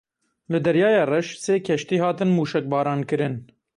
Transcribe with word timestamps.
Li 0.53 0.59
Deryaya 0.67 1.03
Reş 1.11 1.27
sê 1.43 1.55
keştî 1.67 1.95
hatin 2.03 2.29
mûşekbarankirin. 2.37 3.35